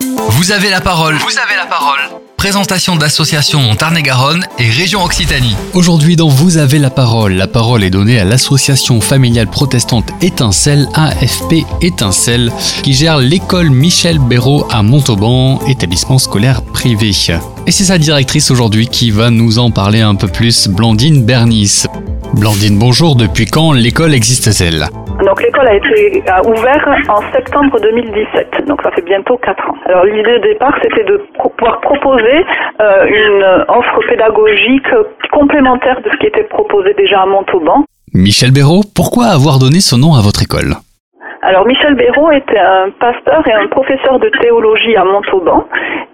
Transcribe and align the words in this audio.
Vous 0.00 0.52
avez 0.52 0.70
la 0.70 0.80
parole. 0.80 1.16
Vous 1.16 1.38
avez 1.38 1.56
la 1.56 1.66
parole. 1.66 1.98
Présentation 2.38 2.96
d'associations 2.96 3.70
en 3.70 3.76
Tarn-et-Garonne 3.76 4.46
et 4.58 4.70
région 4.70 5.04
Occitanie. 5.04 5.54
Aujourd'hui 5.74 6.16
dans 6.16 6.28
Vous 6.28 6.56
avez 6.56 6.78
la 6.78 6.88
parole, 6.88 7.34
la 7.34 7.46
parole 7.46 7.84
est 7.84 7.90
donnée 7.90 8.18
à 8.18 8.24
l'association 8.24 9.02
familiale 9.02 9.48
protestante 9.48 10.10
Étincelle, 10.22 10.88
AFP 10.94 11.66
Étincelle, 11.82 12.50
qui 12.82 12.94
gère 12.94 13.18
l'école 13.18 13.68
Michel 13.68 14.18
Béraud 14.18 14.66
à 14.70 14.82
Montauban, 14.82 15.60
établissement 15.66 16.18
scolaire 16.18 16.62
privé. 16.62 17.12
Et 17.66 17.70
c'est 17.70 17.84
sa 17.84 17.98
directrice 17.98 18.50
aujourd'hui 18.50 18.88
qui 18.88 19.10
va 19.10 19.28
nous 19.28 19.58
en 19.58 19.70
parler 19.70 20.00
un 20.00 20.14
peu 20.14 20.28
plus, 20.28 20.66
Blandine 20.68 21.24
Bernice. 21.24 21.86
Blandine, 22.34 22.78
bonjour, 22.78 23.16
depuis 23.16 23.44
quand 23.44 23.72
l'école 23.72 24.14
existe-t-elle? 24.14 24.88
Donc 25.24 25.42
l'école 25.42 25.68
a 25.68 25.74
été 25.74 26.22
ouverte 26.46 26.88
en 27.08 27.32
septembre 27.32 27.78
2017, 27.80 28.66
donc 28.66 28.80
ça 28.82 28.90
fait 28.92 29.04
bientôt 29.04 29.36
4 29.38 29.70
ans. 29.70 29.76
Alors 29.86 30.04
l'idée 30.04 30.38
de 30.38 30.48
départ, 30.52 30.74
c'était 30.82 31.04
de 31.04 31.22
pouvoir 31.38 31.80
proposer 31.80 32.44
euh, 32.80 33.06
une 33.06 33.44
offre 33.68 34.00
pédagogique 34.08 34.88
complémentaire 35.32 36.00
de 36.02 36.10
ce 36.10 36.16
qui 36.18 36.26
était 36.26 36.44
proposé 36.44 36.94
déjà 36.94 37.22
à 37.22 37.26
Montauban. 37.26 37.84
Michel 38.14 38.50
Béraud, 38.52 38.82
pourquoi 38.94 39.26
avoir 39.26 39.58
donné 39.58 39.80
son 39.80 39.98
nom 39.98 40.14
à 40.14 40.22
votre 40.22 40.42
école? 40.42 40.74
Alors 41.50 41.66
Michel 41.66 41.96
Béraud 41.96 42.30
était 42.30 42.60
un 42.60 42.90
pasteur 42.90 43.44
et 43.48 43.52
un 43.52 43.66
professeur 43.66 44.20
de 44.20 44.28
théologie 44.28 44.96
à 44.96 45.02
Montauban. 45.02 45.66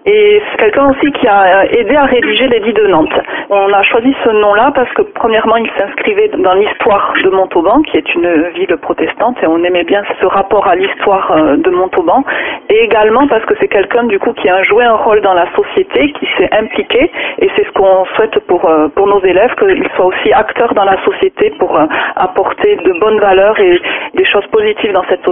Et 0.07 0.41
c'est 0.49 0.57
quelqu'un 0.57 0.89
aussi 0.89 1.11
qui 1.11 1.27
a 1.27 1.65
aidé 1.65 1.95
à 1.95 2.05
rédiger 2.05 2.47
l'édit 2.47 2.73
de 2.73 2.87
Nantes. 2.87 3.19
On 3.51 3.71
a 3.71 3.83
choisi 3.83 4.15
ce 4.23 4.29
nom-là 4.29 4.71
parce 4.73 4.91
que 4.93 5.03
premièrement 5.03 5.57
il 5.57 5.69
s'inscrivait 5.77 6.29
dans 6.39 6.53
l'histoire 6.53 7.13
de 7.23 7.29
Montauban 7.29 7.81
qui 7.83 7.97
est 7.97 8.15
une 8.15 8.49
ville 8.55 8.75
protestante 8.77 9.37
et 9.43 9.47
on 9.47 9.63
aimait 9.63 9.83
bien 9.83 10.01
ce 10.19 10.25
rapport 10.25 10.65
à 10.65 10.75
l'histoire 10.75 11.31
euh, 11.31 11.57
de 11.57 11.69
Montauban. 11.69 12.23
Et 12.69 12.79
également 12.85 13.27
parce 13.27 13.45
que 13.45 13.53
c'est 13.59 13.67
quelqu'un 13.67 14.05
du 14.05 14.17
coup 14.17 14.33
qui 14.33 14.49
a 14.49 14.63
joué 14.63 14.85
un 14.85 14.95
rôle 14.95 15.21
dans 15.21 15.33
la 15.33 15.45
société, 15.53 16.13
qui 16.13 16.27
s'est 16.37 16.49
impliqué. 16.51 17.11
Et 17.39 17.49
c'est 17.55 17.65
ce 17.65 17.71
qu'on 17.73 18.05
souhaite 18.15 18.39
pour, 18.47 18.67
euh, 18.67 18.87
pour 18.87 19.05
nos 19.05 19.23
élèves, 19.23 19.53
qu'ils 19.59 19.87
soient 19.97 20.05
aussi 20.05 20.33
acteurs 20.33 20.73
dans 20.73 20.85
la 20.85 20.97
société 21.03 21.51
pour 21.59 21.77
euh, 21.77 21.85
apporter 22.15 22.77
de 22.77 22.99
bonnes 22.99 23.19
valeurs 23.19 23.59
et 23.59 23.79
des 24.15 24.25
choses 24.25 24.47
positives 24.47 24.93
dans 24.93 25.03
cette 25.09 25.26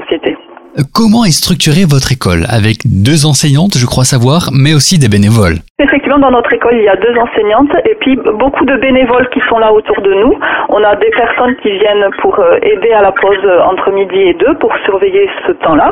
Comment 0.92 1.24
est 1.24 1.32
structurée 1.32 1.86
votre 1.86 2.12
école? 2.12 2.46
Avec 2.50 2.80
deux 2.86 3.26
enseignantes, 3.26 3.78
je 3.78 3.86
crois 3.86 4.04
savoir, 4.04 4.50
mais 4.52 4.74
aussi 4.74 5.00
des 5.00 5.08
bénévoles. 5.08 5.60
Effectivement, 5.78 6.20
dans 6.20 6.32
notre 6.32 6.54
école, 6.54 6.78
il 6.78 6.84
y 6.84 6.88
a 6.88 6.96
deux 6.96 7.14
enseignantes 7.20 7.76
et 7.84 7.96
puis 7.96 8.16
beaucoup 8.16 8.64
de 8.64 8.78
bénévoles 8.78 9.28
qui 9.28 9.42
sont 9.50 9.60
là 9.60 9.74
autour 9.74 10.00
de 10.00 10.14
nous. 10.14 10.40
On 10.70 10.82
a 10.82 10.96
des 10.96 11.10
personnes 11.10 11.54
qui 11.58 11.70
viennent 11.70 12.10
pour 12.22 12.40
euh, 12.40 12.60
aider 12.62 12.94
à 12.94 13.02
la 13.02 13.12
pause 13.12 13.46
entre 13.66 13.92
midi 13.92 14.22
et 14.22 14.34
deux 14.36 14.54
pour 14.62 14.74
surveiller 14.86 15.30
ce 15.46 15.52
temps-là. 15.52 15.92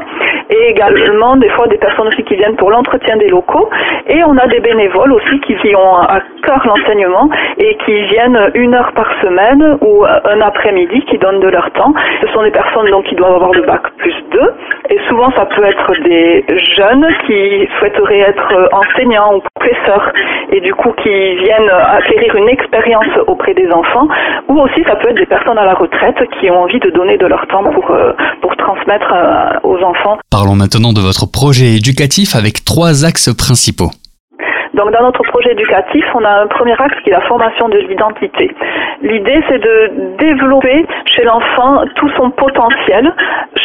Et 0.50 0.70
également, 0.70 1.36
des 1.36 1.50
fois, 1.50 1.68
des 1.68 1.76
personnes 1.76 2.08
aussi 2.08 2.24
qui 2.24 2.36
viennent 2.36 2.56
pour 2.56 2.72
l'entretien 2.72 3.18
des 3.18 3.28
locaux. 3.28 3.70
Et 4.08 4.24
on 4.24 4.38
a 4.38 4.48
des 4.48 4.62
bénévoles 4.62 5.12
aussi 5.12 5.42
qui, 5.42 5.76
ont 5.76 5.98
à 5.98 6.22
cœur 6.44 6.66
l'enseignement 6.66 7.30
et 7.58 7.76
qui 7.84 8.04
viennent 8.04 8.52
une 8.54 8.76
heure 8.76 8.94
par 8.94 9.12
semaine 9.22 9.80
ou 9.82 10.06
un 10.06 10.40
après-midi 10.40 11.02
qui 11.10 11.18
donnent 11.18 11.42
de 11.42 11.50
leur 11.50 11.70
temps. 11.72 11.94
Ce 12.22 12.28
sont 12.30 12.44
des 12.44 12.52
personnes 12.52 12.90
donc 12.90 13.04
qui 13.04 13.16
doivent 13.16 13.36
avoir 13.36 13.52
le 13.52 13.64
bac 13.64 13.82
plus 13.98 14.16
deux 14.32 14.54
et 14.90 15.00
souvent, 15.08 15.32
ça 15.32 15.46
peut 15.46 15.64
être 15.64 15.92
des 16.04 16.46
jeunes 16.76 17.08
qui 17.26 17.68
souhaiteraient 17.80 18.20
être 18.20 18.70
enseignants 18.74 19.36
ou 19.36 19.42
professeurs 19.56 20.12
et 20.52 20.60
du 20.62 20.74
coup 20.74 20.92
qui 21.02 21.10
viennent 21.10 21.70
acquérir 21.70 22.36
une 22.36 22.50
expérience 22.50 23.08
auprès 23.28 23.54
des 23.54 23.70
enfants. 23.72 24.08
Ou 24.50 24.60
aussi, 24.60 24.84
ça 24.86 24.96
peut 24.96 25.10
être 25.10 25.18
des 25.18 25.26
personnes 25.26 25.58
à 25.58 25.66
la 25.66 25.74
retraite 25.74 26.18
qui 26.40 26.50
ont 26.50 26.64
envie 26.64 26.80
de 26.80 26.90
donner 26.90 27.18
de 27.18 27.26
leur 27.26 27.46
temps 27.48 27.64
pour, 27.64 27.92
euh, 27.92 28.12
pour 28.42 28.56
transmettre 28.58 29.12
euh, 29.14 29.60
aux 29.64 29.82
enfants. 29.84 30.18
Parlons 30.30 30.56
maintenant 30.56 30.94
de 30.94 31.02
votre 31.02 31.26
projet 31.32 31.78
éducatif 31.78 32.36
avec 32.36 32.66
trois 32.66 33.06
axes 33.06 33.34
principaux. 33.34 33.92
Donc 34.74 34.92
dans 34.92 35.04
notre 35.04 35.22
projet 35.24 35.52
éducatif, 35.52 36.04
on 36.16 36.24
a 36.24 36.42
un 36.42 36.48
premier 36.48 36.74
axe 36.74 36.96
qui 37.04 37.10
est 37.10 37.14
la 37.14 37.22
formation 37.22 37.70
de 37.70 37.78
l'identité. 37.78 38.50
L'idée, 39.02 39.44
c'est 39.48 39.60
de 39.60 40.16
développer 40.18 40.86
chez 41.06 41.24
l'enfant 41.24 41.84
tout 41.96 42.10
son 42.18 42.32
potentiel. 42.32 43.14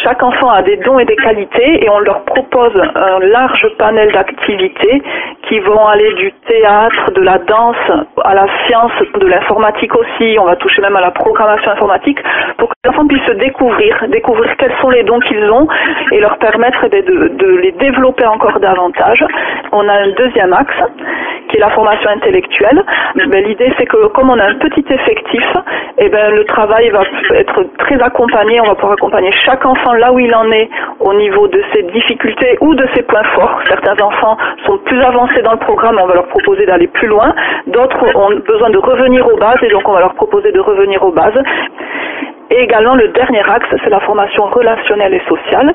Chaque 0.03 0.21
enfant 0.21 0.49
a 0.49 0.61
des 0.61 0.77
dons 0.77 0.99
et 0.99 1.05
des 1.05 1.15
qualités 1.15 1.83
et 1.83 1.89
on 1.89 1.99
leur 1.99 2.23
propose 2.25 2.79
un 2.95 3.19
large 3.19 3.67
panel 3.77 4.11
d'activités 4.11 5.01
qui 5.47 5.59
vont 5.59 5.85
aller 5.87 6.13
du 6.13 6.31
théâtre, 6.47 7.11
de 7.11 7.21
la 7.21 7.39
danse, 7.39 7.91
à 8.23 8.35
la 8.35 8.45
science, 8.67 8.91
de 9.19 9.25
l'informatique 9.25 9.95
aussi. 9.95 10.37
On 10.39 10.45
va 10.45 10.57
toucher 10.57 10.81
même 10.81 10.95
à 10.95 11.01
la 11.01 11.11
programmation 11.11 11.71
informatique 11.71 12.19
pour 12.57 12.69
que 12.69 12.73
les 12.83 12.89
enfants 12.91 13.07
puissent 13.07 13.25
se 13.25 13.33
découvrir, 13.33 14.05
découvrir 14.09 14.55
quels 14.57 14.75
sont 14.81 14.89
les 14.89 15.03
dons 15.03 15.19
qu'ils 15.21 15.49
ont 15.51 15.67
et 16.11 16.19
leur 16.19 16.37
permettre 16.37 16.87
de, 16.87 17.29
de 17.29 17.47
les 17.57 17.71
développer 17.71 18.25
encore 18.25 18.59
davantage. 18.59 19.25
On 19.71 19.87
a 19.87 19.93
un 19.93 20.09
deuxième 20.09 20.53
axe 20.53 20.75
la 21.59 21.69
formation 21.69 22.09
intellectuelle. 22.09 22.83
Mais 23.15 23.41
l'idée, 23.41 23.71
c'est 23.77 23.85
que 23.85 24.07
comme 24.07 24.29
on 24.29 24.39
a 24.39 24.45
un 24.45 24.55
petit 24.55 24.85
effectif, 24.89 25.43
eh 25.97 26.09
ben, 26.09 26.33
le 26.33 26.45
travail 26.45 26.89
va 26.89 27.03
être 27.35 27.63
très 27.77 28.01
accompagné. 28.01 28.59
On 28.61 28.67
va 28.67 28.75
pouvoir 28.75 28.93
accompagner 28.93 29.31
chaque 29.45 29.65
enfant 29.65 29.93
là 29.93 30.11
où 30.11 30.19
il 30.19 30.33
en 30.33 30.49
est 30.51 30.69
au 30.99 31.13
niveau 31.13 31.47
de 31.47 31.61
ses 31.73 31.83
difficultés 31.83 32.57
ou 32.61 32.73
de 32.75 32.87
ses 32.95 33.03
points 33.03 33.23
forts. 33.35 33.59
Certains 33.67 34.01
enfants 34.03 34.37
sont 34.65 34.77
plus 34.79 35.01
avancés 35.01 35.41
dans 35.41 35.53
le 35.53 35.59
programme, 35.59 35.99
on 36.01 36.07
va 36.07 36.15
leur 36.15 36.27
proposer 36.27 36.65
d'aller 36.65 36.87
plus 36.87 37.07
loin. 37.07 37.33
D'autres 37.67 38.03
ont 38.15 38.35
besoin 38.47 38.69
de 38.69 38.77
revenir 38.77 39.27
aux 39.27 39.37
bases 39.37 39.61
et 39.61 39.69
donc 39.69 39.87
on 39.87 39.93
va 39.93 39.99
leur 39.99 40.15
proposer 40.15 40.51
de 40.51 40.59
revenir 40.59 41.03
aux 41.03 41.11
bases. 41.11 41.39
Et 42.51 42.63
également, 42.63 42.95
le 42.95 43.09
dernier 43.09 43.43
axe, 43.47 43.67
c'est 43.83 43.89
la 43.89 43.99
formation 43.99 44.45
relationnelle 44.45 45.13
et 45.13 45.21
sociale. 45.27 45.73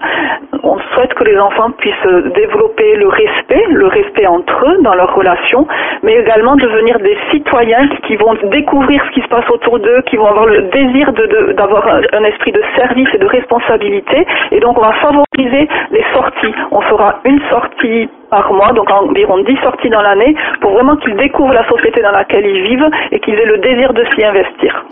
On 0.62 0.78
souhaite 0.92 1.14
que 1.14 1.24
les 1.24 1.38
enfants 1.38 1.70
puissent 1.70 1.94
développer 2.34 2.96
le 2.96 3.08
respect, 3.08 3.64
le 3.68 3.86
respect 3.86 4.26
entre 4.26 4.64
eux 4.66 4.82
dans 4.82 4.94
leurs 4.94 5.14
relations, 5.14 5.66
mais 6.02 6.14
également 6.14 6.56
devenir 6.56 6.98
des 6.98 7.16
citoyens 7.30 7.88
qui, 8.06 8.16
vont 8.16 8.34
découvrir 8.44 9.04
ce 9.06 9.10
qui 9.10 9.20
se 9.22 9.28
passe 9.28 9.48
autour 9.50 9.78
d'eux, 9.78 10.02
qui 10.06 10.16
vont 10.16 10.26
avoir 10.26 10.46
le 10.46 10.62
désir 10.62 11.12
d'avoir 11.56 11.86
un, 11.86 12.24
esprit 12.24 12.52
de 12.52 12.62
service 12.76 13.08
et 13.14 13.18
de 13.18 13.26
responsabilité. 13.26 14.26
Et 14.50 14.60
donc, 14.60 14.76
on 14.78 14.82
va 14.82 14.92
favoriser 14.94 15.68
les 15.90 16.04
sorties. 16.12 16.54
On 16.72 16.80
fera 16.80 17.20
une 17.24 17.40
sortie 17.50 18.08
par 18.30 18.52
mois, 18.52 18.72
donc 18.72 18.90
environ 18.90 19.38
10 19.38 19.56
sorties 19.62 19.90
dans 19.90 20.02
l'année, 20.02 20.34
pour 20.60 20.72
vraiment 20.72 20.96
qu'ils 20.96 21.16
découvrent 21.16 21.54
la 21.54 21.68
société 21.68 22.02
dans 22.02 22.10
laquelle 22.10 22.46
ils 22.46 22.62
vivent 22.62 22.90
et 23.12 23.20
qu'ils 23.20 23.34
aient 23.34 23.46
le 23.46 23.58
désir 23.58 23.92
de 23.92 24.04
s'y 24.14 24.24
investir. 24.24 24.84